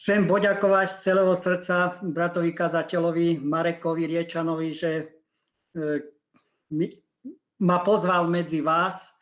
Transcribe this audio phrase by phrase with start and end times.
[0.00, 5.04] Chcem poďakovať z celého srdca bratovi kazateľovi Marekovi Riečanovi, že e,
[7.60, 9.20] ma pozval medzi vás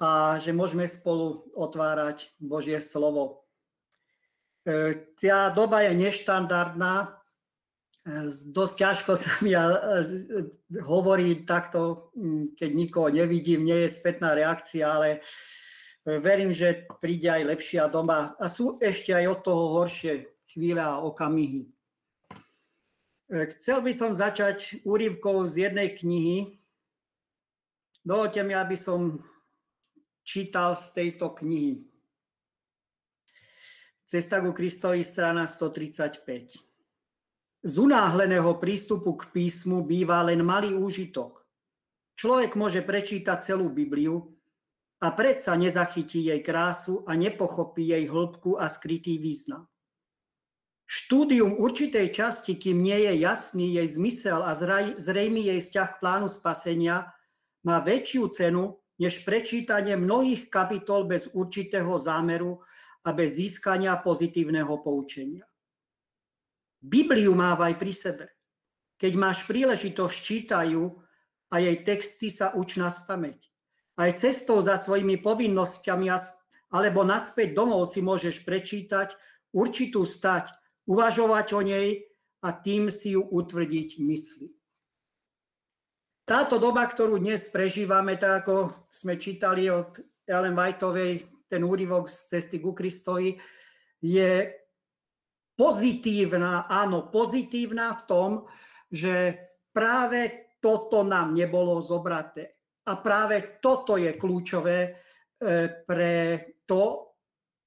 [0.00, 3.44] a že môžeme spolu otvárať Božie slovo.
[4.64, 9.52] E, tá doba je neštandardná, e, dosť ťažko sa mi
[10.88, 12.08] hovorí takto,
[12.56, 15.20] keď nikoho nevidím, nie je spätná reakcia, ale
[16.04, 20.98] verím, že príde aj lepšia doba a sú ešte aj od toho horšie chvíle a
[20.98, 21.70] okamihy.
[23.30, 26.58] E, chcel by som začať úryvkou z jednej knihy.
[28.02, 29.22] Dovolte mi, aby som
[30.26, 31.86] čítal z tejto knihy.
[34.04, 36.60] Cesta ku Kristovi, strana 135.
[37.62, 41.46] Z unáhleného prístupu k písmu býva len malý úžitok.
[42.18, 44.31] Človek môže prečítať celú Bibliu,
[45.02, 49.66] a predsa nezachytí jej krásu a nepochopí jej hĺbku a skrytý význam.
[50.86, 54.54] Štúdium určitej časti, kým nie je jasný jej zmysel a
[54.94, 57.10] zrejmý jej vzťah k plánu spasenia,
[57.66, 62.62] má väčšiu cenu než prečítanie mnohých kapitol bez určitého zámeru
[63.02, 65.42] a bez získania pozitívneho poučenia.
[66.78, 68.26] Bibliu mávaj pri sebe.
[68.98, 70.82] Keď máš príležitosť, čítajú
[71.50, 73.51] a jej texty sa uč na spameť.
[73.96, 76.08] Aj cestou za svojimi povinnosťami
[76.72, 79.12] alebo naspäť domov si môžeš prečítať
[79.52, 80.48] určitú stať,
[80.88, 82.08] uvažovať o nej
[82.42, 84.48] a tým si ju utvrdiť mysli.
[86.22, 92.38] Táto doba, ktorú dnes prežívame, tak ako sme čítali od Ellen Whiteovej, ten úryvok z
[92.38, 93.36] cesty ku Kristovi,
[94.00, 94.48] je
[95.52, 98.30] pozitívna, áno, pozitívna v tom,
[98.88, 99.36] že
[99.74, 102.61] práve toto nám nebolo zobraté.
[102.82, 104.90] A práve toto je kľúčové e,
[105.86, 106.14] pre
[106.66, 107.14] to,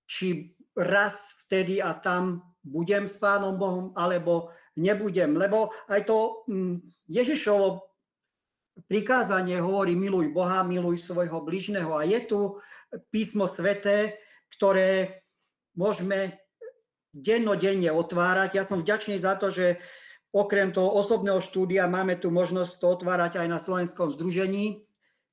[0.03, 5.39] či raz vtedy a tam budem s Pánom Bohom, alebo nebudem.
[5.39, 7.95] Lebo aj to mm, Ježišovo
[8.91, 11.95] prikázanie hovorí miluj Boha, miluj svojho bližného.
[11.95, 12.39] A je tu
[13.07, 14.19] písmo sveté,
[14.51, 15.23] ktoré
[15.79, 16.43] môžeme
[17.15, 18.59] dennodenne otvárať.
[18.59, 19.79] Ja som vďačný za to, že
[20.35, 24.83] okrem toho osobného štúdia máme tu možnosť to otvárať aj na Slovenskom združení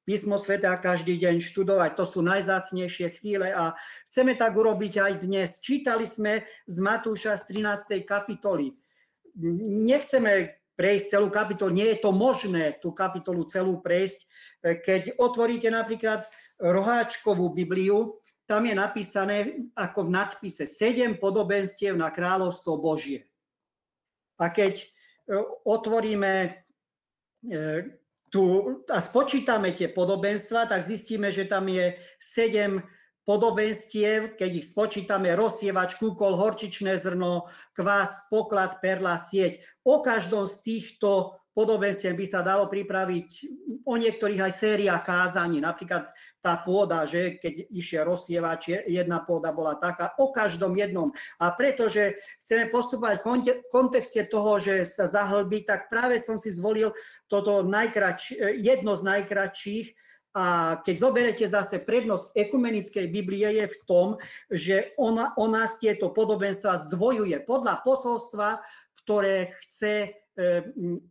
[0.02, 1.90] písmo sveta každý deň študovať.
[1.98, 3.74] To sú najzácnejšie chvíle a
[4.10, 5.62] chceme tak urobiť aj dnes.
[5.62, 8.02] Čítali sme z Matúša z 13.
[8.02, 8.74] kapitoly.
[9.86, 14.20] Nechceme prejsť celú kapitolu, nie je to možné tú kapitolu celú prejsť.
[14.62, 16.26] Keď otvoríte napríklad
[16.58, 18.19] roháčkovú Bibliu,
[18.50, 19.36] tam je napísané
[19.78, 23.24] ako v nadpise 7 podobenstiev na kráľovstvo Božie.
[24.42, 24.86] A keď e,
[25.62, 26.50] otvoríme e,
[28.32, 32.81] tu, a spočítame tie podobenstva, tak zistíme, že tam je sedem
[33.22, 39.62] podobenstiev, keď ich spočítame, rozsievač, kúkol, horčičné zrno, kvás, poklad, perla, sieť.
[39.87, 43.31] O každom z týchto podobenstiev by sa dalo pripraviť
[43.84, 45.60] o niektorých aj séria kázaní.
[45.60, 46.09] Napríklad
[46.42, 51.14] tá pôda, že keď išiel rozsievač, jedna pôda bola taká, o každom jednom.
[51.38, 53.26] A pretože chceme postupovať v
[53.70, 56.91] kontexte toho, že sa zahlbí, tak práve som si zvolil
[57.31, 59.88] toto najkrač, jedno z najkračších,
[60.32, 64.08] a keď zoberete zase prednosť ekumenickej Biblie je v tom,
[64.48, 68.64] že ona, ona tieto podobenstva zdvojuje podľa posolstva,
[69.04, 70.21] ktoré chce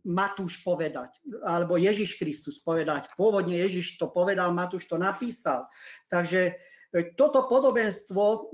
[0.02, 1.14] Matúš povedať,
[1.46, 3.06] alebo Ježiš Kristus povedať.
[3.14, 5.70] Pôvodne Ježiš to povedal, Matúš to napísal.
[6.10, 6.52] Takže e,
[7.14, 8.50] toto podobenstvo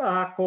[0.00, 0.46] ako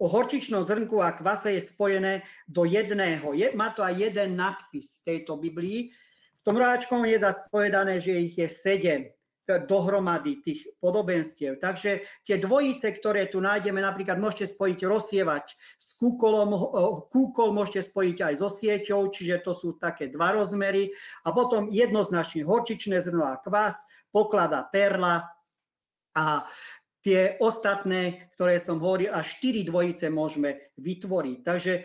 [0.00, 3.36] o horčičnom zrnku a kvase je spojené do jedného.
[3.36, 5.92] Je, má to aj jeden nadpis tejto Biblii.
[6.40, 9.12] V tom ráčkom je zase povedané, že ich je sedem
[9.58, 11.58] dohromady tých podobenstiev.
[11.58, 15.46] Takže tie dvojice, ktoré tu nájdeme, napríklad môžete spojiť rozsievať
[15.80, 16.50] s kúkolom,
[17.10, 20.94] kúkol môžete spojiť aj so sieťou, čiže to sú také dva rozmery.
[21.26, 23.74] A potom jednoznačne horčičné zrno a kvás,
[24.14, 25.26] poklada perla
[26.14, 26.46] a
[27.00, 31.38] tie ostatné, ktoré som hovoril, až štyri dvojice môžeme vytvoriť.
[31.40, 31.82] Takže e,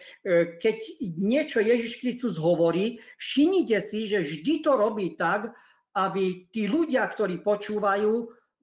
[0.59, 0.77] keď
[1.15, 5.55] niečo Ježiš Kristus hovorí, všimnite si, že vždy to robí tak,
[5.95, 8.13] aby tí ľudia, ktorí počúvajú,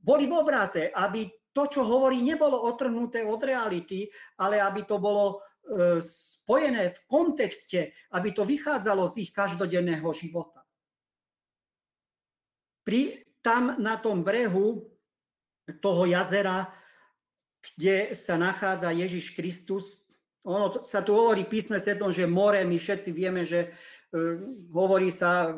[0.03, 4.09] boli v obraze, aby to, čo hovorí, nebolo otrhnuté od reality,
[4.41, 10.65] ale aby to bolo e, spojené v kontexte, aby to vychádzalo z ich každodenného života.
[12.83, 14.91] Pri, tam na tom brehu
[15.79, 16.73] toho jazera,
[17.63, 20.03] kde sa nachádza Ježiš Kristus,
[20.43, 23.71] ono sa tu hovorí písme svetom, že more, my všetci vieme, že e,
[24.75, 25.55] hovorí sa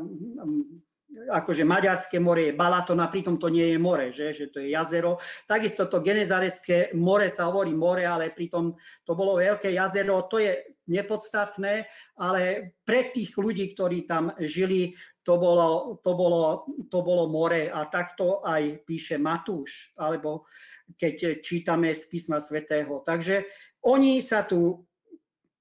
[1.15, 4.75] akože Maďarské more je Balaton a pritom to nie je more, že, že to je
[4.75, 5.19] jazero.
[5.47, 8.75] Takisto to Genezarecké more sa hovorí more, ale pritom
[9.07, 10.27] to bolo veľké jazero.
[10.27, 11.89] To je nepodstatné,
[12.21, 14.93] ale pre tých ľudí, ktorí tam žili,
[15.25, 20.45] to bolo, to bolo, to bolo more a takto aj píše Matúš, alebo
[20.93, 23.01] keď čítame z písma svätého.
[23.01, 23.49] Takže
[23.89, 24.85] oni sa tu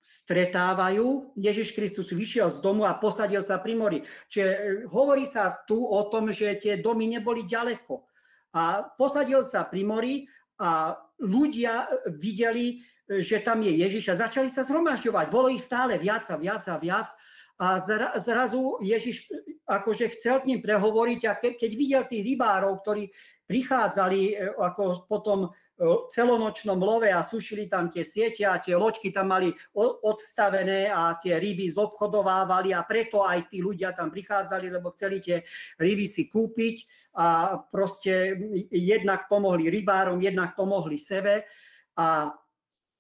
[0.04, 1.32] stretávajú.
[1.40, 4.00] Ježiš Kristus vyšiel z domu a posadil sa pri mori.
[4.28, 4.60] Čiže e,
[4.92, 8.04] hovorí sa tu o tom, že tie domy neboli ďaleko.
[8.60, 10.14] A posadil sa pri mori
[10.60, 11.88] a ľudia
[12.20, 15.26] videli, e, že tam je Ježiš a začali sa zhromažďovať.
[15.32, 17.08] Bolo ich stále viac a viac a viac.
[17.62, 17.78] A
[18.18, 23.08] zrazu Ježiš e, akože chcel k ním prehovoriť a keď videl tých rybárov, ktorí
[23.48, 25.54] prichádzali ako potom
[26.14, 29.50] celonočnom love a sušili tam tie siete a tie loďky tam mali
[30.06, 35.42] odstavené a tie ryby zobchodovávali a preto aj tí ľudia tam prichádzali, lebo chceli tie
[35.82, 36.76] ryby si kúpiť
[37.18, 38.38] a proste
[38.70, 41.50] jednak pomohli rybárom, jednak pomohli sebe
[41.98, 42.30] a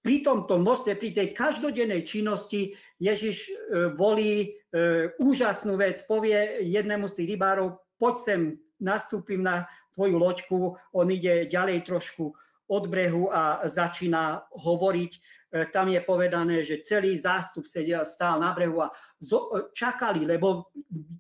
[0.04, 3.52] pri tomto množstve, pri tej každodennej činnosti Ježiš e,
[3.96, 4.48] volí e,
[5.16, 8.42] úžasnú vec, povie jednému z tých rybárov, poď sem,
[8.84, 9.64] nastúpim na
[9.96, 12.36] tvoju loďku, on ide ďalej trošku
[12.68, 15.12] od brehu a začína hovoriť.
[15.12, 15.20] E,
[15.70, 18.94] tam je povedané, že celý zástup sedel, stál na brehu a e,
[19.76, 20.72] čakali, lebo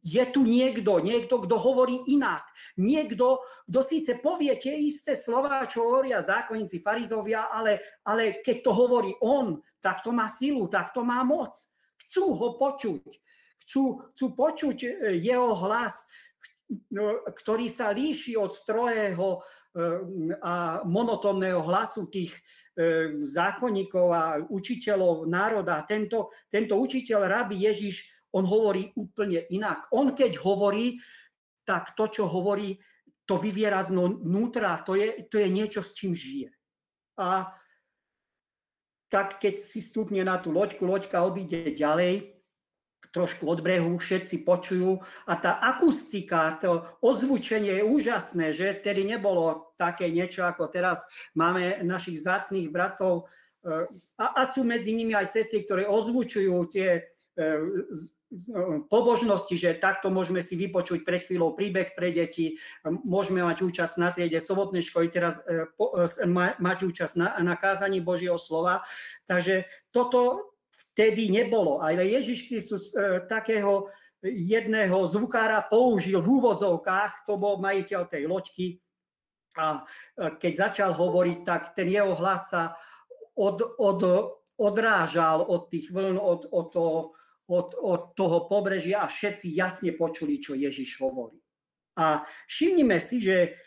[0.03, 2.47] je tu niekto, niekto, kto hovorí inak.
[2.79, 8.71] Niekto, kto síce povie tie isté slova, čo hovoria zákonníci farizovia, ale, ale keď to
[8.71, 11.59] hovorí on, tak to má silu, tak to má moc.
[12.07, 13.11] Chcú ho počuť.
[13.63, 14.89] Chcú, chcú počuť e,
[15.19, 16.07] jeho hlas,
[16.89, 19.43] no, ktorý sa líši od strojého
[20.41, 22.41] a monotónneho hlasu tých e,
[23.25, 25.81] zákonníkov a učiteľov národa.
[25.89, 29.89] Tento, tento učiteľ, rabi Ježiš, on hovorí úplne inak.
[29.93, 30.97] On keď hovorí,
[31.65, 32.77] tak to, čo hovorí,
[33.23, 36.49] to vyviera znútra, to je, to je niečo, s čím žije.
[37.17, 37.49] A
[39.07, 42.32] tak keď si stupne na tú loďku, loďka odíde ďalej,
[43.13, 44.97] trošku od brehu, všetci počujú.
[45.29, 48.73] A tá akustika, to ozvučenie je úžasné, že?
[48.81, 51.05] Tedy nebolo také niečo, ako teraz
[51.37, 53.29] máme našich zácných bratov.
[53.61, 53.85] Eh,
[54.17, 57.05] a, a sú medzi nimi aj sestry, ktoré ozvučujú tie
[57.37, 57.61] eh,
[58.89, 62.57] pobožnosti, že takto môžeme si vypočuť pred chvíľou príbeh pre deti,
[63.05, 65.45] môžeme mať účasť na triede sobotnej školy, teraz
[66.57, 68.81] mať účasť na, na kázaní Božieho slova.
[69.29, 70.52] Takže toto
[70.93, 71.81] vtedy nebolo.
[71.81, 73.89] Ale Ježiš Kristus e, takého
[74.23, 78.79] jedného zvukára použil v úvodzovkách, to bol majiteľ tej loďky.
[79.57, 82.77] A e, keď začal hovoriť, tak ten jeho hlas sa
[83.35, 83.99] od, od,
[84.61, 87.17] odrážal od tých vln, od, od, toho,
[87.49, 91.41] od, od toho pobrežia a všetci jasne počuli, čo Ježiš hovorí.
[91.97, 93.57] A všimnime si, že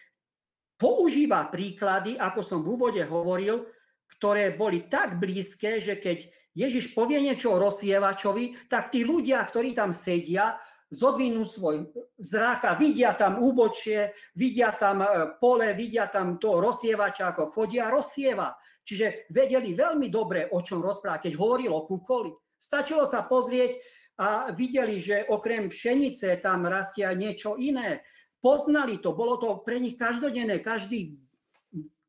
[0.74, 3.66] používa príklady, ako som v úvode hovoril,
[4.14, 9.76] ktoré boli tak blízke, že keď Ježiš povie niečo o rozsievačovi, tak tí ľudia, ktorí
[9.76, 10.56] tam sedia,
[10.86, 17.34] zodvinú svoj zrák a vidia tam úbočie, vidia tam e, pole, vidia tam to rozsievača,
[17.34, 18.54] ako chodia a rozsieva.
[18.86, 22.30] Čiže vedeli veľmi dobre, o čom rozpráva, keď hovoril o kukoli.
[22.54, 23.82] Stačilo sa pozrieť
[24.22, 28.06] a videli, že okrem pšenice tam rastie aj niečo iné.
[28.38, 31.18] Poznali to, bolo to pre nich každodenné, každý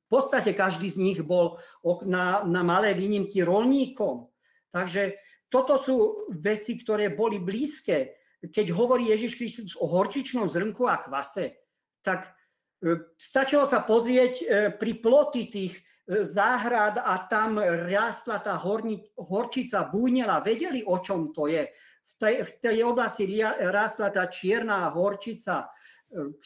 [0.07, 1.59] v podstate každý z nich bol
[2.07, 4.31] na, na malé výnimky rolníkom.
[4.71, 5.19] Takže
[5.51, 5.95] toto sú
[6.31, 8.15] veci, ktoré boli blízke.
[8.39, 11.59] Keď hovorí Ježiš Kristus o horčičnom zrnku a kvase,
[11.99, 12.31] tak
[12.79, 15.81] e, stačilo sa pozrieť e, pri ploty tých e,
[16.23, 21.67] záhrad a tam rástla tá horni, horčica, búnela, vedeli, o čom to je.
[21.67, 25.67] V tej, v tej oblasti rástla tá čierna horčica,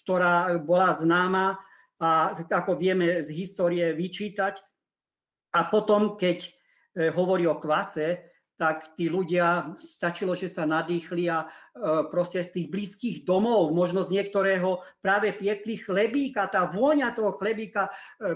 [0.01, 1.62] ktorá bola známa
[2.01, 4.58] a ako vieme z histórie vyčítať.
[5.53, 6.50] A potom, keď
[7.13, 11.46] hovorí o kvase, tak tí ľudia stačilo, že sa nadýchli a
[12.12, 17.90] proste z tých blízkych domov, možno z niektorého práve piekli chlebíka, tá vôňa toho chlebíka,
[18.20, 18.36] e,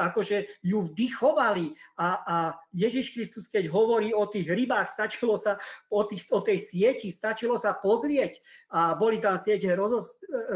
[0.00, 2.36] akože ju vdychovali a, a
[2.72, 5.60] Ježiš Kristus, keď hovorí o tých rybách, stačilo sa
[5.92, 8.40] o, tých, o tej sieti, stačilo sa pozrieť
[8.72, 9.68] a boli tam siete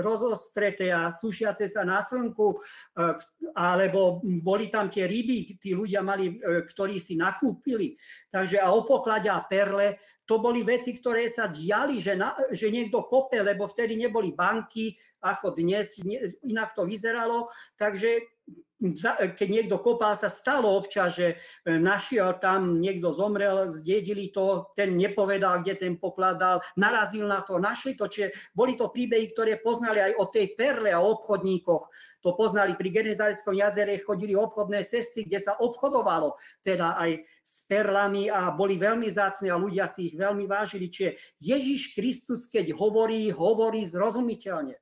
[0.01, 2.57] rozostreté a sušiace sa na slnku,
[2.97, 3.13] e,
[3.55, 7.97] alebo boli tam tie ryby, tí ľudia mali, ktorí si nakúpili.
[8.33, 12.68] Takže a opo poklade a perle, to boli veci, ktoré sa diali, že, na, že
[12.68, 15.97] niekto kope, lebo vtedy neboli banky, ako dnes,
[16.42, 17.47] inak to vyzeralo.
[17.78, 18.36] Takže
[18.76, 21.37] keď niekto kopal, sa stalo občas, že e,
[21.80, 27.97] našiel tam, niekto zomrel, zdedili to, ten nepovedal, kde ten pokladal, narazil na to, našli
[27.97, 28.04] to.
[28.04, 31.85] Čiže boli to príbehy, ktoré poznali aj o tej perle a obchodníkoch.
[32.21, 38.28] To poznali pri Genezareckom jazere, chodili obchodné cesty, kde sa obchodovalo teda aj s perlami
[38.28, 40.92] a boli veľmi zácne a ľudia si ich veľmi vážili.
[40.92, 44.76] Čiže Ježiš Kristus, keď hovorí, hovorí zrozumiteľne.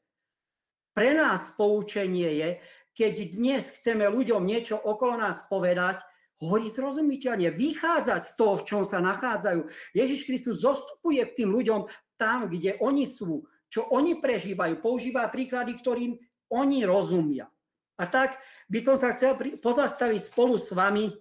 [0.94, 2.50] Pre nás poučenie je,
[2.94, 5.98] keď dnes chceme ľuďom niečo okolo nás povedať,
[6.38, 9.66] hovorí zrozumiteľne, vychádzať z toho, v čom sa nachádzajú.
[9.94, 11.86] Ježiš Kristus zostupuje k tým ľuďom
[12.18, 16.12] tam, kde oni sú, čo oni prežívajú, používa príklady, ktorým
[16.54, 17.50] oni rozumia.
[17.98, 21.14] A tak by som sa chcel pozastaviť spolu s vami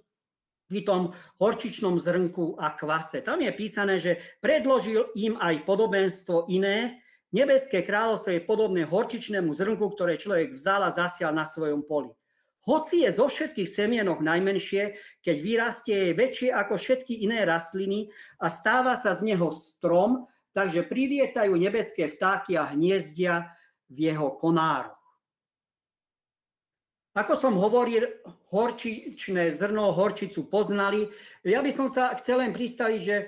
[0.66, 3.22] pri tom horčičnom zrnku a kvase.
[3.22, 7.03] Tam je písané, že predložil im aj podobenstvo iné,
[7.34, 12.14] Nebeské kráľovstvo je podobné horčičnému zrnku, ktoré človek vzal a zasial na svojom poli.
[12.64, 18.08] Hoci je zo všetkých semienok najmenšie, keď vyrastie je väčšie ako všetky iné rastliny
[18.40, 23.52] a stáva sa z neho strom, takže prilietajú nebeské vtáky a hniezdia
[23.92, 25.03] v jeho konároch.
[27.14, 28.10] Ako som hovoril,
[28.50, 31.06] horčičné zrno, horčicu poznali.
[31.46, 33.26] Ja by som sa chcel len pristaviť, že e,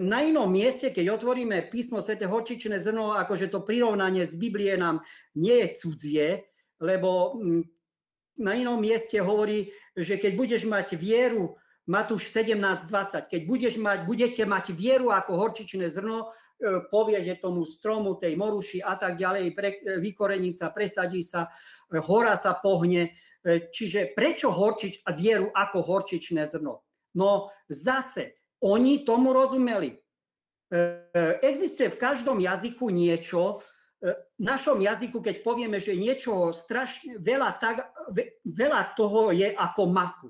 [0.00, 5.04] na inom mieste, keď otvoríme písmo Svete horčičné zrno, akože to prirovnanie z Biblie nám
[5.36, 6.28] nie je cudzie,
[6.80, 7.36] lebo
[8.40, 14.42] na inom mieste hovorí, že keď budeš mať vieru, Matúš 17.20, keď budeš mať, budete
[14.48, 19.80] mať vieru ako horčičné zrno, e, poviete tomu stromu, tej moruši a tak ďalej, pre,
[19.80, 21.48] e, vykorení sa, presadí sa,
[21.90, 23.16] hora sa pohne.
[23.40, 26.84] E, čiže prečo horčič a vieru ako horčičné zrno?
[27.16, 29.96] No zase, oni tomu rozumeli.
[29.96, 30.00] E,
[31.40, 33.64] existuje v každom jazyku niečo,
[34.04, 37.88] e, v našom jazyku, keď povieme, že niečo strašne veľa, tak,
[38.44, 40.28] veľa toho je ako maku.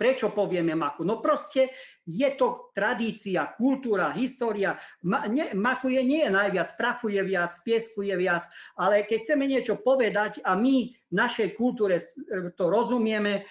[0.00, 1.04] Prečo povieme maku?
[1.04, 1.76] No proste
[2.08, 4.72] je to tradícia, kultúra, história.
[5.04, 8.48] Ma, ne, maku je nie je najviac, prachu je viac, piesku je viac,
[8.80, 12.04] ale keď chceme niečo povedať a my našej kultúre e,
[12.54, 13.42] to rozumieme, e,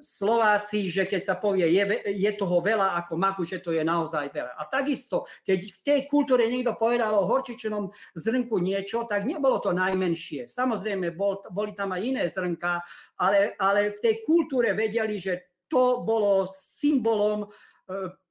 [0.00, 4.32] Slováci, že keď sa povie, je, je toho veľa ako maku, že to je naozaj
[4.32, 4.56] veľa.
[4.56, 9.76] A takisto, keď v tej kultúre niekto povedal o horčičnom zrnku niečo, tak nebolo to
[9.76, 10.48] najmenšie.
[10.48, 12.80] Samozrejme, bol, boli tam aj iné zrnka,
[13.20, 17.48] ale, ale v tej kultúre vedeli, že to bolo symbolom e,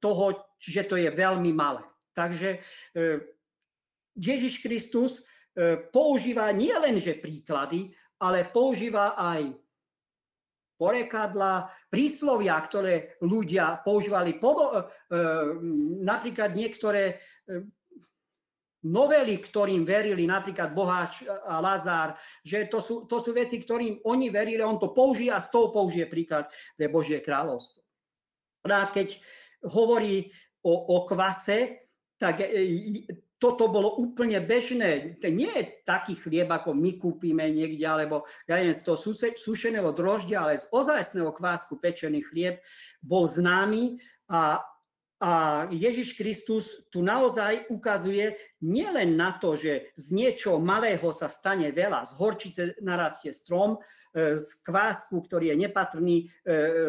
[0.02, 1.80] toho, že to je veľmi malé.
[2.12, 2.58] Takže e,
[4.12, 5.24] Ježiš Kristus
[5.56, 9.56] e, používa nie len že príklady, ale používa aj
[10.80, 14.40] porekadla, príslovia, ktoré ľudia používali.
[16.00, 17.20] napríklad niektoré
[18.88, 24.32] novely, ktorým verili, napríklad Boháč a Lazár, že to sú, to sú veci, ktorým oni
[24.32, 27.84] verili, on to použije a z toho použije príklad pre Božie kráľovstvo.
[28.64, 29.20] A keď
[29.68, 30.32] hovorí
[30.64, 32.48] o, o kvase, tak e,
[33.40, 35.16] toto bolo úplne bežné.
[35.32, 39.00] Nie je taký chlieb, ako my kúpime niekde, alebo ja neviem, z toho
[39.34, 42.60] sušeného droždia, ale z ozajstného kvásku pečený chlieb
[43.00, 43.96] bol známy
[44.28, 44.60] a
[45.20, 51.68] a Ježiš Kristus tu naozaj ukazuje nielen na to, že z niečoho malého sa stane
[51.76, 56.26] veľa, z horčice narastie strom, e, z kvásku, ktorý je nepatrný, e,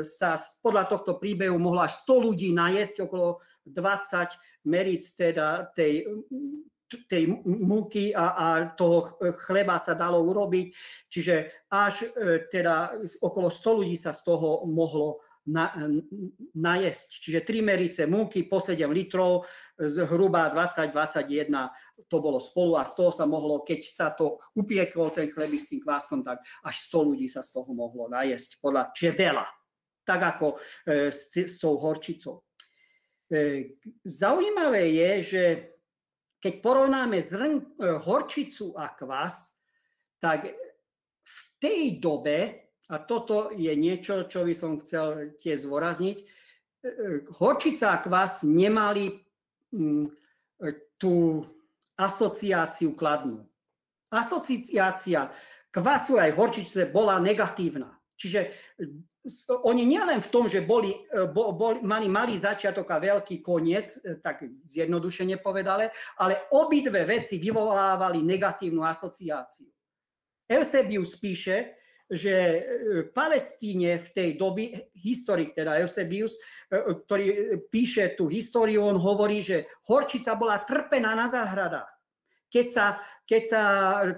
[0.08, 6.06] sa podľa tohto príbehu mohlo až 100 ľudí najesť, okolo 20 meric teda tej
[7.08, 9.16] tej múky a, a toho
[9.48, 10.68] chleba sa dalo urobiť.
[11.08, 11.36] Čiže
[11.72, 15.74] až e, teda okolo 100 ľudí sa z toho mohlo na,
[16.54, 17.10] najesť.
[17.18, 19.48] Čiže 3 merice múky po 7 litrov,
[19.80, 21.50] zhruba 20-21
[22.12, 25.72] to bolo spolu a z toho sa mohlo, keď sa to upiekol ten chleby s
[25.72, 28.60] tým kvásom, tak až 100 ľudí sa z toho mohlo najesť.
[28.60, 29.46] Podľa, čiže veľa.
[30.02, 30.58] Tak ako e,
[31.14, 32.51] s, s tou horčicou.
[33.32, 35.44] E, zaujímavé je, že
[36.44, 37.64] keď porovnáme zrn, e,
[38.04, 39.56] horčicu a kvas,
[40.20, 40.52] tak
[41.24, 46.18] v tej dobe a toto je niečo, čo by som chcel tiež zvorazniť.
[46.20, 46.26] E,
[47.40, 49.16] horčica a kvas nemali
[49.72, 50.06] mm,
[51.00, 51.48] tú
[51.96, 53.48] asociáciu kladnú.
[54.12, 55.32] Asociácia
[55.72, 57.96] kvasu aj horčice bola negatívna.
[58.20, 58.52] Čiže
[59.64, 64.42] oni nielen v tom, že boli, e, boli, mali malý začiatok a veľký koniec, tak
[64.66, 69.70] zjednodušene povedale, ale obidve veci vyvolávali negatívnu asociáciu.
[70.50, 71.78] Eusebius píše,
[72.12, 72.60] že e,
[73.08, 76.42] v Palestíne v tej doby, historik teda Eusebius, e,
[77.06, 77.26] ktorý
[77.72, 81.91] píše tú históriu, on hovorí, že horčica bola trpená na záhradách.
[82.52, 82.86] Keď sa,
[83.24, 83.64] keď sa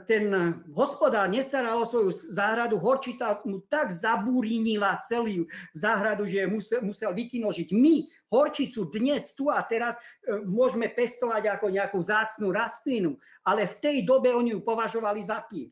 [0.10, 0.26] ten
[0.74, 5.46] hospodár nestaral o svoju záhradu, horčita mu tak zabúrinila celú
[5.78, 7.70] záhradu, že musel, musel vykinožiť.
[7.78, 13.14] My horčicu dnes tu a teraz e, môžeme pestovať ako nejakú zácnú rastlinu,
[13.46, 15.70] ale v tej dobe oni ju považovali za pír,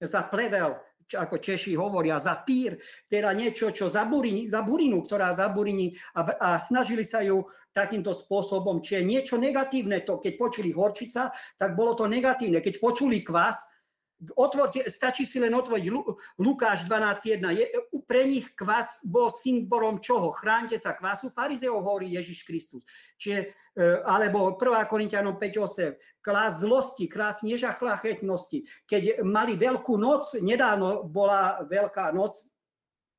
[0.00, 0.80] za plevel,
[1.14, 2.76] ako Češi hovoria, za pír,
[3.08, 8.82] teda niečo, čo zaburí, za burinu, ktorá zaburini a, a snažili sa ju takýmto spôsobom,
[8.82, 12.58] či je niečo negatívne to, keď počuli horčica, tak bolo to negatívne.
[12.58, 13.77] Keď počuli kvas,
[14.18, 15.94] Otvorte, stačí si len otvoriť
[16.42, 17.38] Lukáš 12.1.
[17.54, 17.66] Je,
[18.02, 20.34] pre nich kvas bol symbolom čoho?
[20.34, 21.30] Chránte sa kvasu.
[21.30, 22.82] Farizeov hovorí Ježiš Kristus.
[23.14, 24.90] Čiže, e, alebo 1.
[24.90, 25.94] Korintianom 5.8.
[26.18, 28.66] Klas zlosti, krás nežachlachetnosti.
[28.90, 32.42] Keď mali veľkú noc, nedávno bola veľká noc,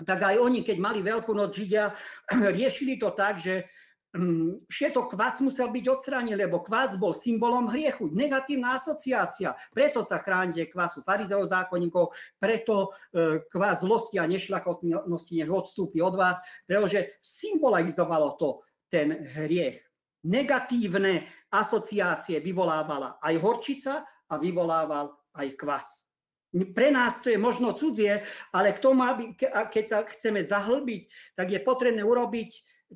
[0.04, 1.96] tak aj oni, keď mali veľkú noc Židia,
[2.60, 3.68] riešili to tak, že
[4.10, 9.54] Mm, všetko kvas musel byť odstránený, lebo kvas bol symbolom hriechu, negatívna asociácia.
[9.70, 16.18] Preto sa chránite kvasu farizeov zákonníkov, preto e, kvas zlosti a nešľachotnosti nech odstúpi od
[16.18, 19.78] vás, pretože symbolizovalo to ten hriech.
[20.26, 26.09] Negatívne asociácie vyvolávala aj horčica a vyvolával aj kvas.
[26.50, 29.38] Pre nás to je možno cudzie, ale k tomu, aby,
[29.70, 32.50] keď sa chceme zahlbiť, tak je potrebné urobiť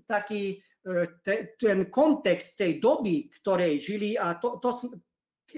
[0.10, 0.58] taký
[1.24, 5.00] te, ten kontext tej doby, ktorej žili a to, to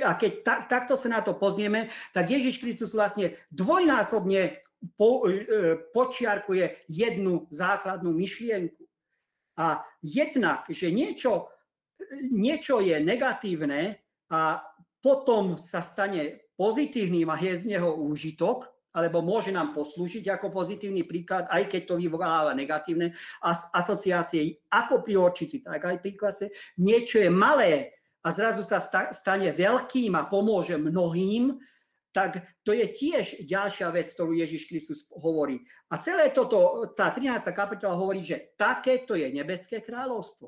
[0.04, 4.60] a keď ta, takto sa na to pozrieme, tak Ježiš Kristus vlastne dvojnásobne
[5.00, 5.48] po, e,
[5.96, 8.84] počiarkuje jednu základnú myšlienku.
[9.56, 11.48] A jednak, že niečo,
[12.28, 14.60] niečo je negatívne a
[15.00, 21.04] potom sa stane pozitívnym a je z neho úžitok, alebo môže nám poslúžiť ako pozitívny
[21.04, 23.12] príklad, aj keď to vyvoláva negatívne
[23.76, 26.56] asociácie, ako pri orčici, tak aj pri klase.
[26.80, 27.92] Niečo je malé
[28.24, 28.80] a zrazu sa
[29.12, 31.60] stane veľkým a pomôže mnohým,
[32.16, 35.60] tak to je tiež ďalšia vec, ktorú Ježiš Kristus hovorí.
[35.92, 37.44] A celé toto, tá 13.
[37.52, 40.48] kapitola hovorí, že takéto je nebeské kráľovstvo.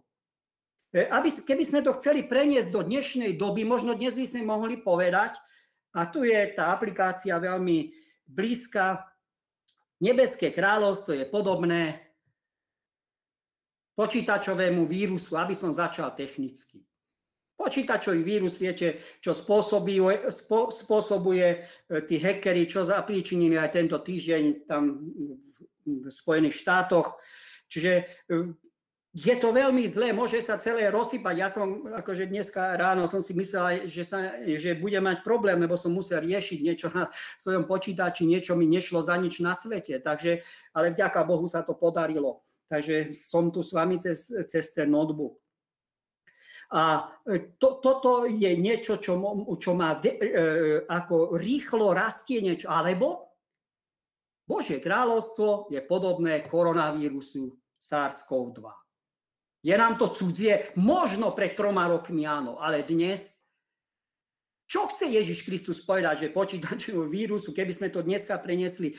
[0.95, 4.79] E, aby, keby sme to chceli preniesť do dnešnej doby, možno dnes by sme mohli
[4.79, 5.35] povedať,
[5.97, 7.89] a tu je tá aplikácia veľmi
[8.29, 9.01] blízka.
[9.97, 12.13] Nebeské kráľovstvo je podobné
[13.97, 16.85] počítačovému vírusu, aby som začal technicky.
[17.57, 21.57] Počítačový vírus, viete, čo spôsobuje, spô, spôsobuje e,
[22.05, 25.01] tí hackery, čo zapríčinili aj tento týždeň tam
[25.81, 27.17] v Spojených štátoch.
[27.65, 28.03] Čiže e,
[29.17, 31.36] je to veľmi zlé, môže sa celé rozsypať.
[31.41, 35.73] Ja som, akože dneska ráno som si myslel, že, sa, že budem mať problém, lebo
[35.73, 37.10] som musel riešiť niečo na
[37.41, 39.97] svojom počítači, niečo mi nešlo za nič na svete.
[40.06, 40.45] Takže,
[40.77, 42.45] ale vďaka Bohu sa to podarilo.
[42.69, 45.41] Takže som tu s vami cez, cez ten notebook.
[46.77, 47.10] A
[47.58, 49.17] to, toto je niečo, čo,
[49.58, 50.13] čo má e,
[50.86, 53.34] ako rýchlo rastie niečo, alebo
[54.45, 58.87] Božie kráľovstvo je podobné koronavírusu SARS-CoV-2.
[59.67, 60.71] Je nám to cudzie?
[60.80, 63.43] Možno pred troma rokmi áno, ale dnes?
[64.63, 68.95] Čo chce Ježiš Kristus povedať, že počítačovú vírusu, keby sme to dneska prenesli,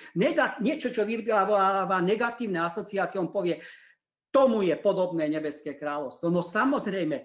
[0.60, 3.56] niečo, čo vyvoláva negatívne asociácie, on povie,
[4.28, 6.28] tomu je podobné nebeské kráľovstvo.
[6.28, 7.16] No samozrejme,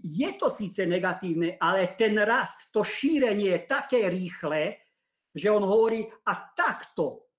[0.00, 4.80] je to síce negatívne, ale ten rast, to šírenie je také rýchle,
[5.36, 7.29] že on hovorí, a takto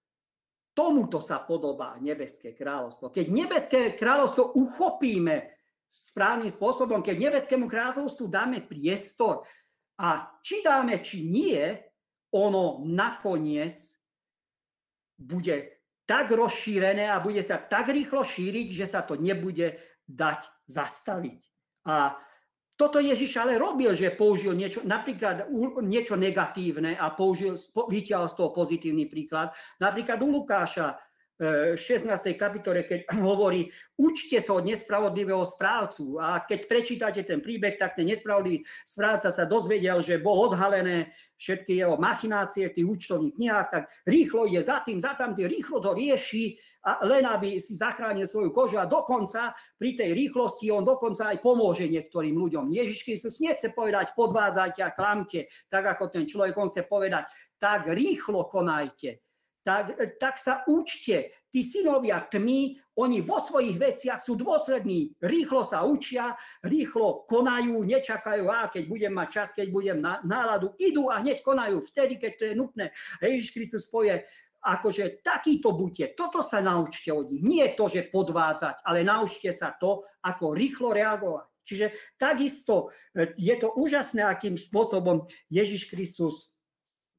[0.71, 3.11] Tomuto sa podobá nebeské kráľovstvo.
[3.11, 5.51] Keď nebeské kráľovstvo uchopíme
[5.91, 9.43] správnym spôsobom, keď nebeskému kráľovstvu dáme priestor
[9.99, 11.59] a či dáme, či nie,
[12.31, 13.75] ono nakoniec
[15.19, 19.75] bude tak rozšírené a bude sa tak rýchlo šíriť, že sa to nebude
[20.07, 21.39] dať zastaviť.
[21.91, 22.15] A
[22.81, 25.53] toto Ježiš ale robil, že použil niečo, napríklad
[25.85, 29.53] niečo negatívne a použil, vyťahol z toho pozitívny príklad.
[29.77, 30.97] Napríklad u Lukáša
[31.41, 32.37] 16.
[32.37, 33.65] kapitole, keď hovorí,
[33.97, 36.21] učte sa od nespravodlivého správcu.
[36.21, 41.09] A keď prečítate ten príbeh, tak ten nespravodlivý správca sa dozvedel, že bol odhalené
[41.41, 45.81] všetky jeho machinácie v tých účtovných knihách, tak rýchlo ide za tým, za tam, rýchlo
[45.81, 46.53] to rieši,
[46.85, 51.37] a len aby si zachránil svoju kožu a dokonca pri tej rýchlosti on dokonca aj
[51.41, 52.73] pomôže niektorým ľuďom.
[52.73, 57.29] Ježiš Kristus nechce povedať podvádzajte a klamte, tak ako ten človek, on chce povedať,
[57.61, 59.21] tak rýchlo konajte
[59.61, 61.33] tak, tak sa učte.
[61.53, 65.13] Tí synovia tmy, oni vo svojich veciach sú dôslední.
[65.21, 66.33] Rýchlo sa učia,
[66.65, 71.45] rýchlo konajú, nečakajú, a keď budem mať čas, keď budem na, náladu, idú a hneď
[71.45, 72.85] konajú vtedy, keď to je nutné.
[73.21, 74.21] Ježiš Kristus povie,
[74.61, 77.41] akože takýto buďte, toto sa naučte od nich.
[77.41, 81.49] Nie to, že podvádzať, ale naučte sa to, ako rýchlo reagovať.
[81.61, 86.50] Čiže takisto e, je to úžasné, akým spôsobom Ježiš Kristus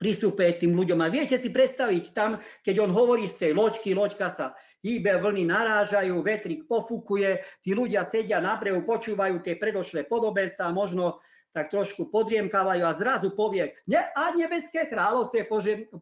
[0.02, 0.98] prisúpe tým ľuďom.
[0.98, 5.46] A viete si predstaviť tam, keď on hovorí z tej loďky, loďka sa hýbe, vlny
[5.46, 12.08] narážajú, vetrik pofúkuje, tí ľudia sedia na brehu, počúvajú tie predošlé podobenstva, možno tak trošku
[12.08, 15.44] podriemkávajú a zrazu povie, ne, a nebeské kráľovstvo je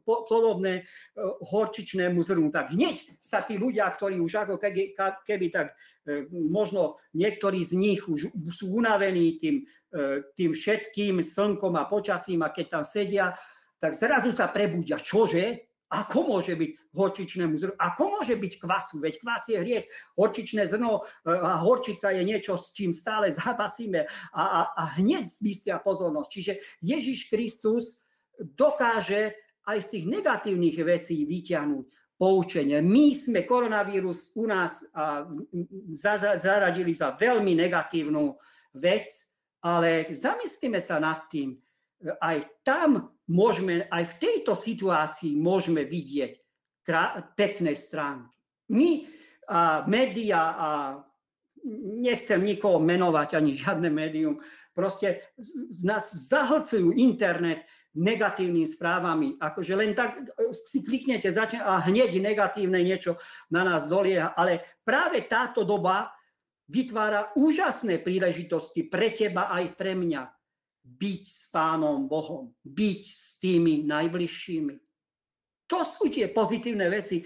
[0.07, 2.55] po, podobné uh, horčičnému zrnu.
[2.55, 4.95] Tak hneď sa tí ľudia, ktorí už ako keby,
[5.27, 11.75] keby tak uh, možno niektorí z nich už sú unavení tým, uh, tým všetkým slnkom
[11.75, 13.35] a počasím a keď tam sedia,
[13.81, 15.01] tak zrazu sa prebudia.
[15.01, 15.67] Čože?
[15.91, 17.75] Ako môže byť horčičnému zrnu?
[17.75, 19.03] Ako môže byť kvasu?
[19.03, 19.91] Veď kvas je hriech.
[20.15, 24.07] Horčičné zrno e, a horčica je niečo, s čím stále zápasíme.
[24.31, 26.31] A, a, a hneď zbystia pozornosť.
[26.31, 27.99] Čiže Ježiš Kristus
[28.39, 29.35] dokáže
[29.67, 32.79] aj z tých negatívnych vecí vyťahnuť poučenie.
[32.87, 35.27] My sme koronavírus u nás a,
[36.39, 38.39] zaradili za veľmi negatívnu
[38.79, 39.11] vec,
[39.65, 41.59] ale zamyslíme sa nad tým,
[42.21, 46.33] aj tam môžeme, aj v tejto situácii môžeme vidieť
[47.37, 48.35] pekné stránky.
[48.73, 49.05] My,
[49.51, 50.69] a média a
[52.01, 54.41] nechcem nikoho menovať ani žiadne médium,
[54.73, 55.29] proste
[55.71, 59.29] z nás zahlcujú internet negatívnymi správami.
[59.43, 60.23] Akože len tak
[60.55, 63.19] si kliknete začne, a hneď negatívne niečo
[63.51, 64.33] na nás dolieha.
[64.39, 66.15] Ale práve táto doba
[66.71, 70.40] vytvára úžasné príležitosti pre teba aj pre mňa
[70.85, 74.77] byť s Pánom Bohom, byť s tými najbližšími.
[75.71, 77.23] To sú tie pozitívne veci.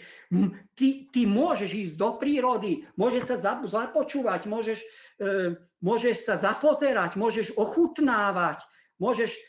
[0.77, 4.85] Ty, ty môžeš ísť do prírody, môžeš sa započúvať, môžeš,
[5.17, 8.61] e, môžeš sa zapozerať, môžeš ochutnávať,
[9.01, 9.41] môžeš e,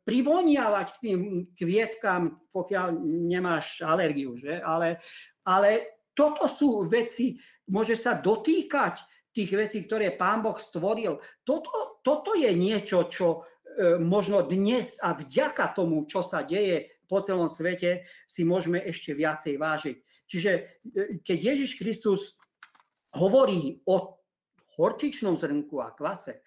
[0.00, 1.20] privoniavať k tým
[1.52, 4.64] kvietkám, pokiaľ nemáš alergiu, že?
[4.64, 4.96] Ale,
[5.44, 7.36] ale toto sú veci,
[7.68, 9.04] môže sa dotýkať
[9.38, 11.14] tých vecí, ktoré Pán Boh stvoril.
[11.46, 13.46] Toto, toto je niečo, čo
[13.78, 19.14] E, možno dnes a vďaka tomu, čo sa deje po celom svete, si môžeme ešte
[19.14, 19.96] viacej vážiť.
[20.26, 20.62] Čiže e,
[21.22, 22.34] keď Ježiš Kristus
[23.14, 24.18] hovorí o
[24.74, 26.42] horčičnom zrnku a kvase,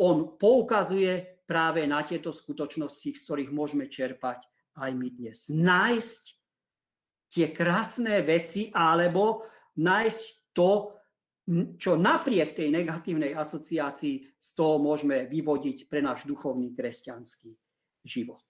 [0.00, 4.40] on poukazuje práve na tieto skutočnosti, z ktorých môžeme čerpať
[4.80, 5.52] aj my dnes.
[5.52, 6.24] Nájsť
[7.36, 9.44] tie krásne veci alebo
[9.76, 10.99] nájsť to,
[11.76, 17.50] čo napriek tej negatívnej asociácii z toho môžeme vyvodiť pre náš duchovný kresťanský
[18.06, 18.40] život.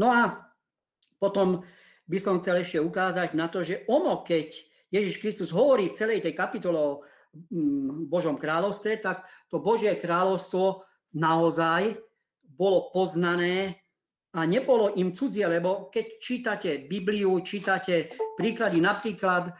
[0.00, 0.40] No a
[1.20, 1.60] potom
[2.08, 4.56] by som chcel ešte ukázať na to, že ono, keď
[4.88, 6.92] Ježiš Kristus hovorí v celej tej kapitole o
[7.52, 10.84] mm, Božom kráľovstve, tak to Božie kráľovstvo
[11.20, 12.00] naozaj
[12.40, 13.84] bolo poznané
[14.34, 19.52] a nebolo im cudzie, lebo keď čítate Bibliu, čítate príklady, napríklad e,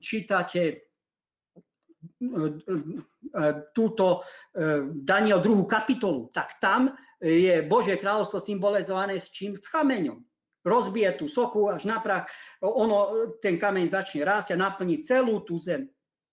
[0.00, 0.89] čítate
[3.72, 4.20] túto e,
[4.92, 9.56] Daniel druhú kapitolu, tak tam je Božie kráľovstvo symbolizované s čím?
[9.56, 10.20] S kameňom.
[10.60, 12.28] Rozbije tú sochu až na prach,
[12.60, 15.88] ono, ten kameň začne rásť a naplní celú tú zem.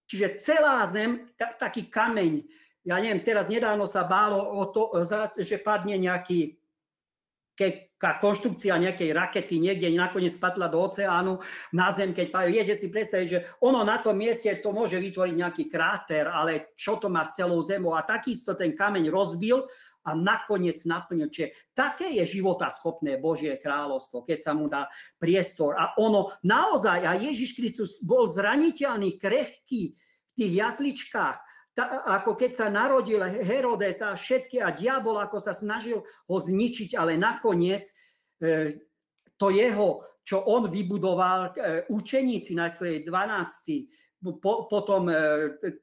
[0.08, 2.43] Čiže celá zem, taký kameň,
[2.84, 4.91] ja neviem, teraz nedávno sa bálo o to,
[5.39, 6.60] že padne nejaký
[7.58, 11.41] keď konštrukcia nejakej rakety niekde nakoniec spadla do oceánu
[11.74, 15.63] na Zem, keď viete si predstaviť, že ono na tom mieste to môže vytvoriť nejaký
[15.65, 19.65] kráter, ale čo to má s celou Zemou a takisto ten kameň rozbil
[20.06, 21.34] a nakoniec naplnil.
[21.34, 24.86] Čiže také je života schopné Božie kráľovstvo, keď sa mu dá
[25.17, 25.74] priestor.
[25.74, 31.38] A ono naozaj, a Ježiš Kristus bol zraniteľný, krehký v tých jasličkách,
[31.78, 36.98] ta, ako keď sa narodil Herodes a všetky a diabol, ako sa snažil ho zničiť,
[36.98, 37.86] ale nakoniec
[38.42, 38.82] e,
[39.38, 43.94] to jeho, čo on vybudoval, e, učeníci, najskôr 12,
[44.42, 45.16] po, potom e,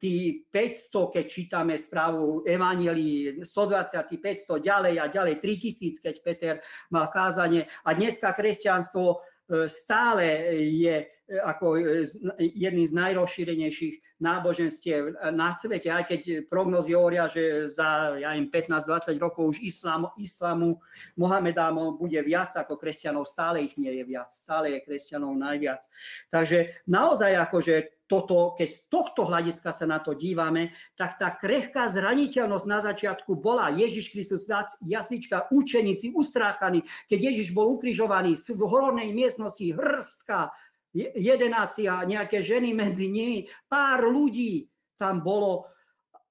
[0.03, 6.55] tí 500, keď čítame správu Evangelii, 120, 500, ďalej a ďalej, 3000, keď Peter
[6.91, 7.71] mal kázanie.
[7.87, 10.25] A dneska kresťanstvo E, stále
[10.73, 12.05] je ako e,
[12.39, 19.57] jedný z najrozšírenejších náboženstiev na svete, aj keď prognozy hovoria, že za ja 15-20 rokov
[19.57, 20.79] už islamu, islamu
[21.19, 25.83] Mohamedámov bude viac ako kresťanov, stále ich nie je viac, stále je kresťanov najviac.
[26.31, 31.89] Takže naozaj akože toto, keď z tohto hľadiska sa na to dívame, tak tá krehká
[31.89, 34.45] zraniteľnosť na začiatku bola Ježiš Kristus,
[34.85, 40.53] jaslička, učeníci, ustráchaní, keď Ježiš bol ukrižovaný v hornej miestnosti, hrstka,
[40.95, 45.67] jedenáci a nejaké ženy medzi nimi, pár ľudí tam bolo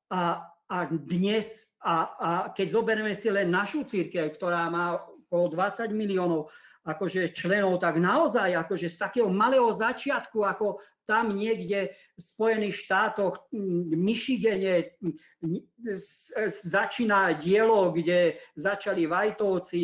[0.08, 0.40] a,
[0.72, 6.54] a dnes, a, a keď zoberieme si len našu církev, ktorá má okolo 20 miliónov
[6.88, 13.52] akože členov, tak naozaj akože z takého malého začiatku, ako tam niekde v Spojených štátoch,
[13.52, 14.96] v Michigane
[16.64, 19.84] začína dielo, kde začali Vajtovci,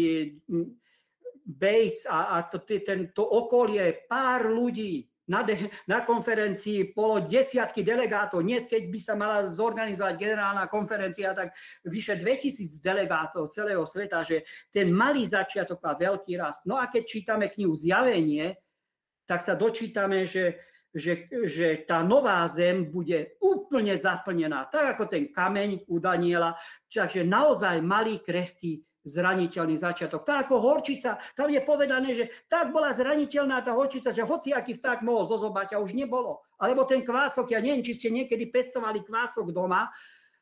[1.49, 2.61] Bates a, a to,
[3.09, 8.41] to okolie, pár ľudí, na, de, na konferencii bolo desiatky delegátov.
[8.41, 11.53] Dnes, keď by sa mala zorganizovať generálna konferencia, tak
[11.85, 14.41] vyše 2000 delegátov celého sveta, že
[14.73, 16.65] ten malý začiatok a veľký rast.
[16.65, 18.57] No a keď čítame knihu Zjavenie,
[19.29, 20.57] tak sa dočítame, že,
[20.89, 26.57] že, že tá nová zem bude úplne zaplnená, tak ako ten kameň u Daniela.
[26.89, 30.27] Takže naozaj malý, krehký zraniteľný začiatok.
[30.27, 35.03] Tak ako horčica, tam je povedané, že tak bola zraniteľná tá horčica, že hociaký vták
[35.03, 36.43] mohol zozobať a už nebolo.
[36.59, 39.87] Alebo ten kvások, ja neviem, či ste niekedy pestovali kvások doma,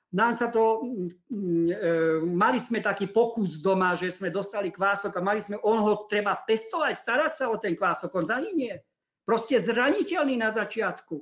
[0.08, 1.76] nám sa to, mm, e,
[2.24, 6.32] mali sme taký pokus doma, že sme dostali kvások a mali sme, on ho treba
[6.48, 8.80] pestovať, starať sa o ten kvások, on zahynie.
[9.28, 11.20] Proste zraniteľný na začiatku.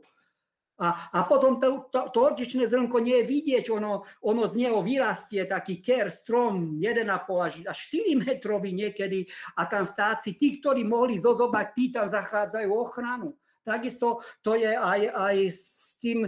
[0.75, 4.83] A, a potom to, to, to orčičné zrnko nie je vidieť, ono, ono z neho
[4.83, 7.07] vyrastie taký ker, strom 1,5
[7.39, 9.23] až, až 4 metrový niekedy
[9.55, 13.39] a tam vtáci, tí, ktorí mohli zozobať, tí tam zachádzajú ochranu.
[13.63, 16.27] Takisto to je aj, aj s tým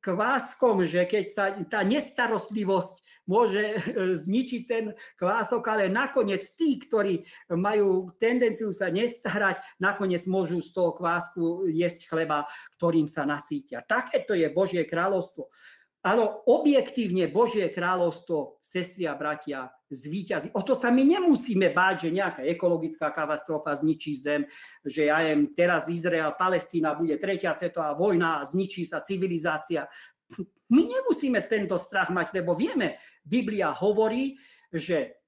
[0.00, 3.01] kváskom, že keď sa tá nestarostlivosť
[3.32, 3.76] môže e,
[4.20, 7.24] zničiť ten kvások, ale nakoniec tí, ktorí
[7.56, 12.44] majú tendenciu sa nestarať, nakoniec môžu z toho kvásku jesť chleba,
[12.76, 13.80] ktorým sa nasítia.
[13.80, 15.48] Takéto je Božie kráľovstvo.
[16.02, 20.50] Áno, objektívne Božie kráľovstvo, sestri a bratia, zvýťazí.
[20.58, 24.42] O to sa my nemusíme báť, že nejaká ekologická katastrofa zničí zem,
[24.82, 29.86] že ja jem teraz Izrael, Palestína, bude tretia svetová vojna a zničí sa civilizácia.
[30.72, 34.36] My nemusíme tento strach mať, lebo vieme, Biblia hovorí,
[34.72, 35.20] že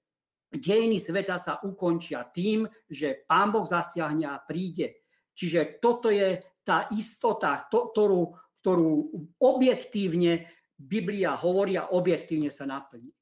[0.49, 5.05] dejiny sveta sa ukončia tým, že Pán Boh zasiahne a príde.
[5.35, 8.23] Čiže toto je tá istota, to, ktorú,
[8.63, 8.91] ktorú
[9.43, 13.13] objektívne Biblia hovorí a objektívne sa naplní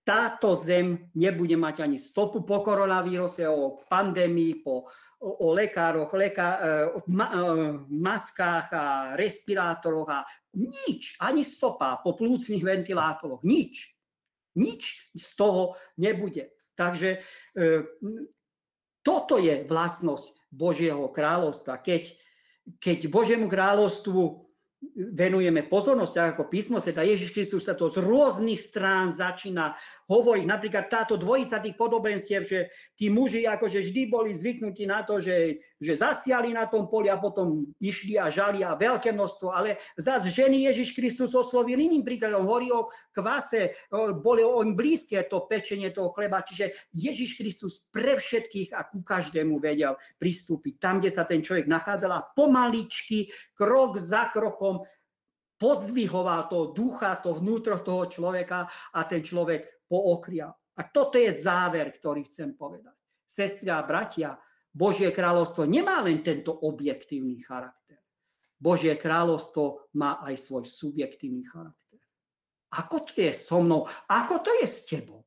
[0.00, 4.88] táto zem nebude mať ani stopu po koronavíruse, o pandémii, po,
[5.20, 6.60] o, o lekároch, leká, e,
[7.12, 7.38] ma, e,
[7.92, 10.24] maskách a respirátoroch a
[10.56, 13.92] nič, ani stopa po plúcnych ventilátoroch, nič.
[14.58, 16.50] Nič z toho nebude.
[16.74, 17.20] Takže
[17.54, 17.68] e,
[19.04, 21.78] toto je vlastnosť Božieho kráľovstva.
[21.78, 22.02] Keď,
[22.82, 24.49] keď Božiemu kráľovstvu
[24.96, 29.76] venujeme pozornosť, tak ako písmo sveta, Ježiš Kristus sa to z rôznych strán začína
[30.10, 30.44] hovoriť.
[30.44, 32.66] Napríklad táto dvojica tých podobenstiev, že
[32.98, 37.22] tí muži akože vždy boli zvyknutí na to, že, že zasiali na tom poli a
[37.22, 42.42] potom išli a žali a veľké množstvo, ale zase ženy Ježiš Kristus oslovil iným príkladom.
[42.42, 43.78] Hovorí o kvase,
[44.18, 49.62] boli on blízke to pečenie toho chleba, čiže Ježiš Kristus pre všetkých a ku každému
[49.62, 54.82] vedel pristúpiť tam, kde sa ten človek nachádzal a pomaličky, krok za krokom
[55.60, 58.64] pozdvihoval toho ducha, to vnútro toho človeka
[58.96, 60.54] a ten človek pookrial.
[60.78, 62.94] A toto je záver, ktorý chcem povedať.
[63.26, 64.38] Sestri a bratia,
[64.70, 67.98] Božie kráľovstvo nemá len tento objektívny charakter.
[68.54, 71.98] Božie kráľovstvo má aj svoj subjektívny charakter.
[72.70, 73.82] Ako to je so mnou?
[74.06, 75.26] Ako to je s tebou?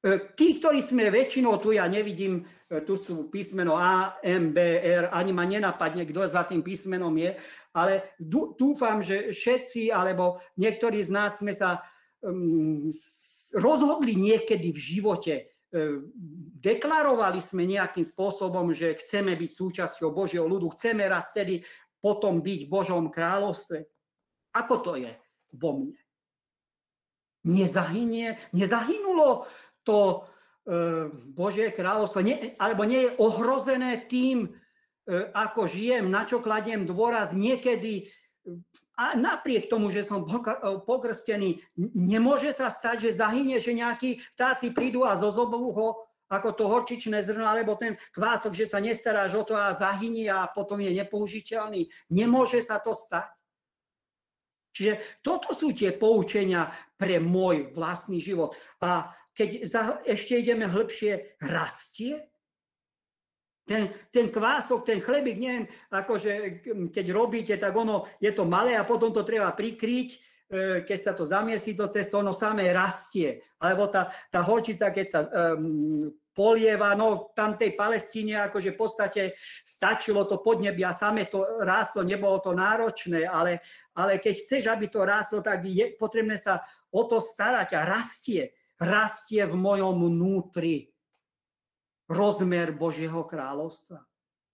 [0.00, 4.58] E, tí, ktorí sme väčšinou tu, ja nevidím, e, tu sú písmeno A, M, B,
[4.80, 7.36] R, ani ma nenapadne, kto za tým písmenom je,
[7.76, 8.16] ale
[8.56, 11.84] dúfam, že všetci, alebo niektorí z nás sme sa
[13.56, 15.34] rozhodli niekedy v živote,
[15.72, 16.08] um,
[16.60, 21.64] deklarovali sme nejakým spôsobom, že chceme byť súčasťou Božieho ľudu, chceme raz tedy
[22.00, 23.84] potom byť v Božom kráľovstve.
[24.56, 25.12] Ako to je
[25.56, 25.98] vo mne?
[27.40, 29.48] Nezahynie, nezahynulo
[29.80, 30.28] to
[30.68, 34.52] e, Božie kráľovstvo, nie, alebo nie je ohrozené tým,
[35.34, 38.06] ako žijem, na čo kladiem dôraz niekedy,
[39.00, 40.28] a napriek tomu, že som
[40.84, 41.64] pokrstený,
[41.96, 45.88] nemôže sa stať, že zahynie, že nejakí vtáci prídu a zozobu ho
[46.30, 50.46] ako to horčičné zrno, alebo ten kvások, že sa nestaráš o to a zahynie a
[50.46, 51.90] potom je nepoužiteľný.
[52.14, 53.34] Nemôže sa to stať.
[54.70, 58.54] Čiže toto sú tie poučenia pre môj vlastný život.
[58.78, 62.29] A keď za, ešte ideme hĺbšie, rastie?
[63.64, 68.82] Ten, ten kvások, ten chlebík, neviem, akože keď robíte, tak ono je to malé a
[68.82, 70.18] potom to treba prikryť, e,
[70.82, 73.38] keď sa to zamiesí do cestu, ono samé rastie.
[73.62, 75.20] Alebo tá, tá horčica, keď sa
[75.54, 79.22] um, polieva, no tam tej Palestíne akože v podstate
[79.62, 83.62] stačilo to podnebia, same to rástlo, nebolo to náročné, ale,
[83.94, 88.50] ale keď chceš, aby to rástlo, tak je potrebné sa o to starať a rastie
[88.80, 90.89] rastie v mojom vnútri
[92.10, 94.02] rozmer Božieho kráľovstva.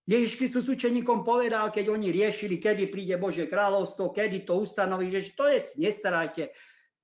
[0.06, 5.34] Ježiš Kristus učeníkom povedal, keď oni riešili, kedy príde Bože kráľovstvo, kedy to ustanoví, že
[5.34, 6.54] to je, nestarajte.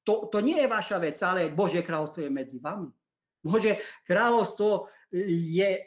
[0.07, 2.93] To, to nie je vaša vec, ale Bože kráľovstvo je medzi vami.
[3.43, 5.83] Bože kráľovstvo je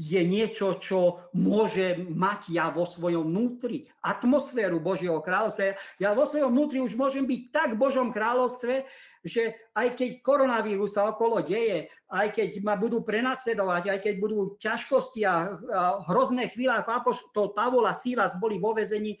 [0.00, 3.84] je niečo, čo môže mať ja vo svojom vnútri.
[4.00, 5.76] Atmosféru Božieho kráľovstva.
[6.00, 8.88] Ja vo svojom vnútri už môžem byť tak v Božom kráľovstve,
[9.20, 14.56] že aj keď koronavírus sa okolo deje, aj keď ma budú prenasledovať, aj keď budú
[14.56, 15.60] ťažkosti a,
[16.08, 19.20] hrozné chvíle, ako apostol Pavol a Sílas boli vo vezení,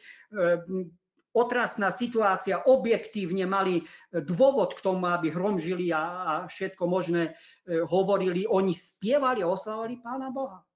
[1.36, 7.36] otrasná situácia, objektívne mali dôvod k tomu, aby hromžili a, a všetko možné
[7.68, 8.48] e, hovorili.
[8.48, 10.69] Oni spievali a oslavovali Pána Boha.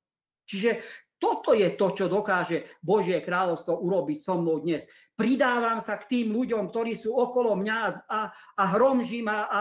[0.45, 0.71] Čiže
[1.25, 4.85] toto je to, čo dokáže Božie kráľovstvo urobiť so mnou dnes.
[5.17, 7.79] Pridávam sa k tým ľuďom, ktorí sú okolo mňa
[8.13, 8.21] a,
[8.61, 9.61] a hromžím a, a,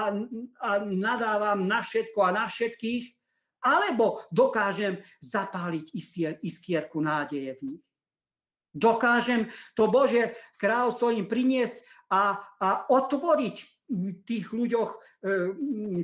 [0.60, 3.16] a nadávam na všetko a na všetkých,
[3.64, 7.84] alebo dokážem zapáliť iskier, iskierku nádeje v nich.
[8.74, 11.80] Dokážem to Božie kráľovstvo im priniesť
[12.12, 13.56] a, a otvoriť
[14.26, 14.98] tých ľuďoch e,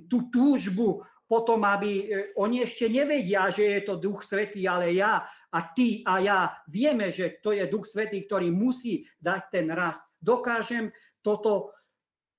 [0.06, 5.22] tú túžbu potom, aby e, oni ešte nevedia, že je to Duch Svetý, ale ja
[5.54, 10.10] a ty a ja vieme, že to je Duch Svetý, ktorý musí dať ten rast.
[10.18, 10.89] Dokážem
[11.22, 11.78] toto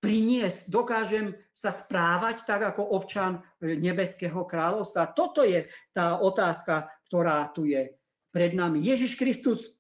[0.02, 5.14] priniesť, dokážem sa správať tak ako občan e, Nebeského kráľovstva.
[5.14, 7.94] Toto je tá otázka, ktorá tu je
[8.34, 8.82] pred nami.
[8.82, 9.78] Ježiš Kristus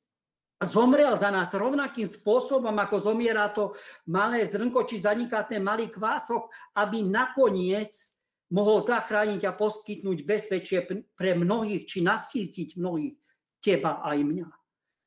[0.62, 3.74] zomrel za nás rovnakým spôsobom, ako zomiera to
[4.06, 6.46] malé zrnko či zanikatné malý kvások,
[6.78, 8.19] aby nakoniec
[8.50, 10.82] mohol zachrániť a poskytnúť bezpečie
[11.14, 13.16] pre mnohých, či nasítiť mnohých,
[13.62, 14.48] teba aj mňa.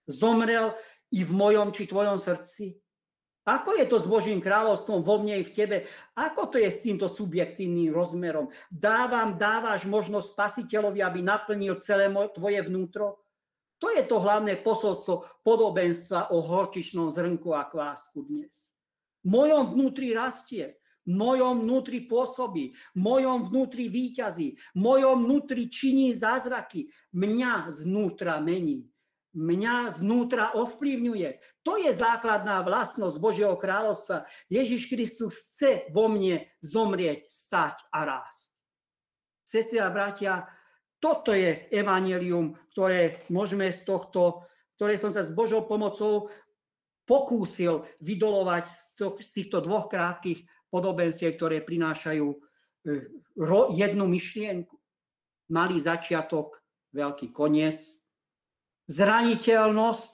[0.07, 0.75] Zomrel
[1.13, 2.79] i v mojom či tvojom srdci.
[3.43, 5.77] Ako je to s Božím kráľovstvom vo mne i v tebe?
[6.15, 8.47] Ako to je s týmto subjektívnym rozmerom?
[8.71, 13.19] Dávam, dávaš možnosť spasiteľovi, aby naplnil celé tvoje vnútro?
[13.83, 18.71] To je to hlavné posolstvo podobenstva o horčičnom zrnku a kvásku dnes.
[19.27, 27.71] V mojom vnútri rastie mojom vnútri pôsobí, mojom vnútri výťazí, mojom vnútri činí zázraky, mňa
[27.71, 28.87] znútra mení,
[29.33, 31.61] mňa znútra ovplyvňuje.
[31.65, 34.29] To je základná vlastnosť Božieho kráľovstva.
[34.47, 38.53] Ježiš Kristus chce vo mne zomrieť, stať a rásť.
[39.43, 40.47] Sestri a bratia,
[41.03, 44.47] toto je evanelium, ktoré môžeme z tohto,
[44.79, 46.31] ktoré som sa s Božou pomocou
[47.03, 48.71] pokúsil vydolovať
[49.19, 52.37] z týchto dvoch krátkých podobenstiev, ktoré prinášajú e,
[53.77, 54.73] jednu myšlienku.
[55.53, 56.57] Malý začiatok,
[56.97, 57.85] veľký koniec,
[58.89, 60.13] zraniteľnosť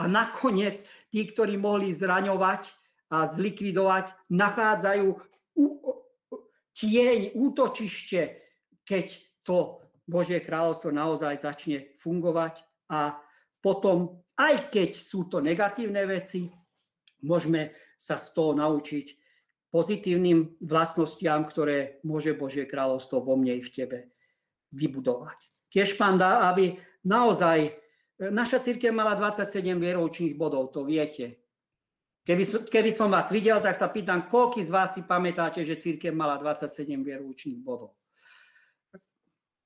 [0.00, 0.80] a nakoniec
[1.12, 2.72] tí, ktorí mohli zraňovať
[3.12, 5.08] a zlikvidovať, nachádzajú
[6.74, 8.20] tieň, útočište,
[8.82, 9.06] keď
[9.46, 13.16] to Božie kráľovstvo naozaj začne fungovať a
[13.62, 16.50] potom, aj keď sú to negatívne veci,
[17.24, 19.06] môžeme sa z toho naučiť
[19.74, 23.98] pozitívnym vlastnostiam, ktoré môže Božie kráľovstvo vo mne i v tebe
[24.70, 25.34] vybudovať.
[25.66, 27.74] Tiež pán dá, aby naozaj,
[28.22, 31.42] naša církev mala 27 vieroučných bodov, to viete.
[32.22, 36.14] Keby, keby som vás videl, tak sa pýtam, koľko z vás si pamätáte, že církev
[36.14, 37.98] mala 27 vieroučných bodov.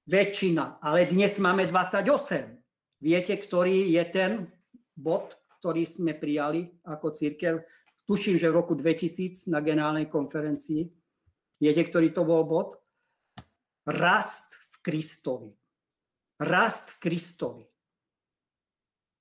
[0.09, 2.57] Väčšina, ale dnes máme 28.
[3.05, 4.49] Viete, ktorý je ten
[4.97, 7.61] bod, ktorý sme prijali ako církev
[8.09, 10.89] tuším, že v roku 2000 na generálnej konferencii.
[11.61, 12.81] Viete, ktorý to bol bod?
[13.85, 15.51] Rast v Kristovi.
[16.41, 17.65] Rast v Kristovi.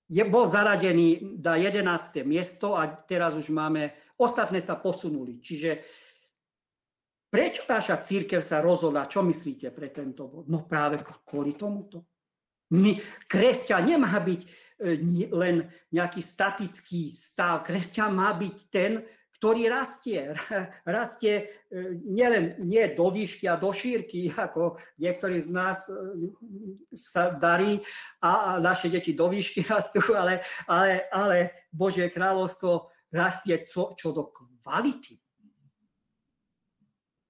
[0.07, 2.23] Je, bol zaradený na 11.
[2.23, 5.43] miesto a teraz už máme, ostatné sa posunuli.
[5.43, 5.83] Čiže
[7.27, 10.47] prečo naša církev sa rozhodla, čo myslíte pre tento bod?
[10.47, 12.07] No práve kvôli tomuto.
[12.71, 12.95] My,
[13.27, 14.66] kresťan nemá byť
[15.33, 17.65] len nejaký statický stav.
[17.65, 19.01] Kresťan má byť ten,
[19.37, 20.33] ktorý rastie.
[20.85, 21.43] Rastie e,
[22.01, 25.93] nielen nie do výšky a do šírky, ako niektorí z nás e,
[26.97, 27.77] sa darí
[28.21, 31.37] a naše deti do výšky rastú, ale, ale, ale
[31.69, 35.21] Božie kráľovstvo rastie čo, čo do kvality.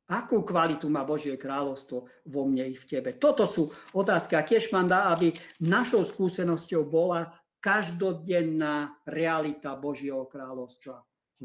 [0.08, 3.20] Akú kvalitu má Božie kráľovstvo vo mne i v tebe?
[3.20, 7.28] Toto sú otázky a tiež mám dá, aby našou skúsenosťou bola
[7.60, 11.02] každodenná realita Božieho kráľovstva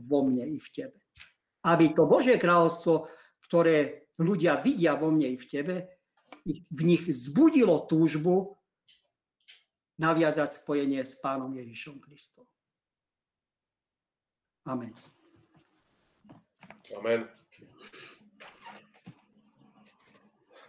[0.08, 0.98] vo mne i v tebe.
[1.62, 3.08] Aby to Božie kráľovstvo,
[3.46, 5.76] ktoré ľudia vidia vo mne i v tebe,
[6.70, 8.58] v nich zbudilo túžbu
[10.02, 12.48] naviazať spojenie s Pánom Ježišom Kristom.
[14.66, 14.90] Amen.
[16.98, 17.30] Amen.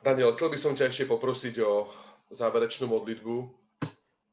[0.03, 1.88] Daniel, chcel by som ťa ešte poprosiť o
[2.30, 3.62] záverečnú modlitbu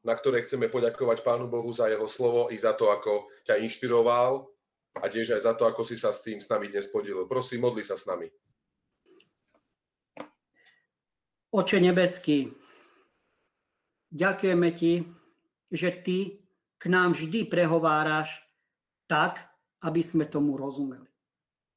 [0.01, 4.49] na ktoré chceme poďakovať Pánu Bohu za jeho slovo i za to, ako ťa inšpiroval
[4.97, 7.29] a tiež aj za to, ako si sa s tým s nami dnes podelil.
[7.29, 8.27] Prosím, modli sa s nami.
[11.51, 12.47] Oče nebeský,
[14.07, 15.03] ďakujeme ti,
[15.67, 16.39] že ty
[16.79, 18.39] k nám vždy prehováraš
[19.05, 19.43] tak,
[19.83, 21.11] aby sme tomu rozumeli.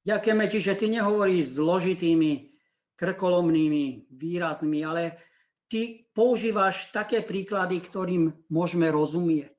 [0.07, 2.55] Ďakujeme ti, že ty nehovoríš zložitými,
[2.95, 5.19] krkolomnými výrazmi, ale
[5.75, 9.51] ty používaš také príklady, ktorým môžeme rozumieť.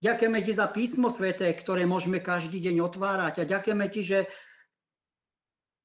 [0.00, 4.24] Ďakujeme ti za písmo sveté, ktoré môžeme každý deň otvárať a ďakujeme ti, že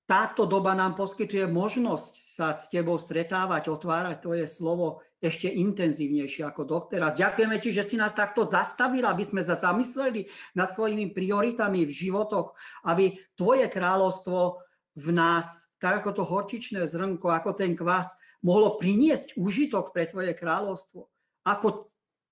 [0.08, 6.64] táto doba nám poskytuje možnosť sa s tebou stretávať, otvárať tvoje slovo ešte intenzívnejšie ako
[6.64, 7.20] doteraz.
[7.20, 11.92] Ďakujeme ti, že si nás takto zastavil, aby sme sa zamysleli nad svojimi prioritami v
[11.92, 12.56] životoch,
[12.88, 14.64] aby tvoje kráľovstvo
[14.96, 20.32] v nás, tak ako to horčičné zrnko, ako ten kvas, mohlo priniesť užitok pre tvoje
[20.36, 21.08] kráľovstvo.
[21.48, 21.90] Ako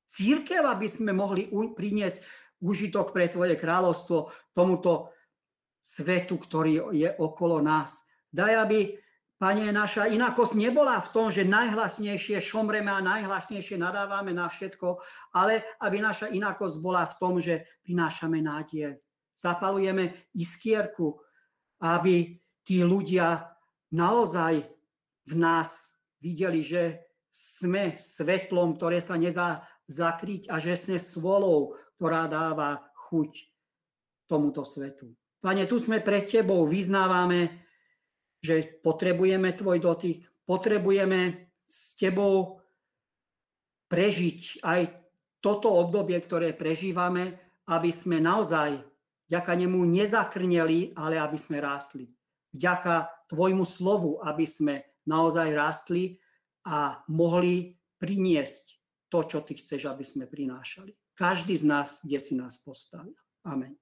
[0.08, 2.24] církev, aby sme mohli priniesť
[2.64, 5.12] užitok pre tvoje kráľovstvo tomuto
[5.84, 8.04] svetu, ktorý je okolo nás.
[8.28, 8.80] Daj, aby,
[9.38, 14.98] Pane, naša inakosť nebola v tom, že najhlasnejšie šomreme a najhlasnejšie nadávame na všetko,
[15.38, 18.98] ale aby naša inakosť bola v tom, že prinášame nádej.
[19.38, 21.22] Zapalujeme iskierku,
[21.86, 22.34] aby
[22.66, 23.46] tí ľudia
[23.94, 24.66] naozaj
[25.30, 25.97] v nás
[26.28, 32.76] videli, že sme svetlom, ktoré sa nezá zakryť a že sme svolou, ktorá dáva
[33.08, 33.32] chuť
[34.28, 35.16] tomuto svetu.
[35.40, 37.64] Pane, tu sme pred Tebou, vyznávame,
[38.44, 42.60] že potrebujeme Tvoj dotyk, potrebujeme s Tebou
[43.88, 44.82] prežiť aj
[45.40, 47.40] toto obdobie, ktoré prežívame,
[47.72, 48.76] aby sme naozaj
[49.32, 52.12] vďaka nemu nezakrneli, ale aby sme rástli.
[52.52, 56.20] Vďaka Tvojmu slovu, aby sme naozaj rástli
[56.68, 58.66] a mohli priniesť
[59.08, 60.92] to, čo ty chceš, aby sme prinášali.
[61.18, 63.16] Každý z nás, kde si nás postavil.
[63.48, 63.74] Amen.